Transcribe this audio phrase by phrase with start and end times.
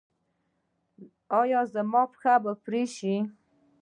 [1.41, 3.15] ایا زما پښې به پرې شي؟